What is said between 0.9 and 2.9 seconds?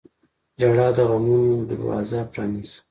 د غمونو دروازه پرانیزي.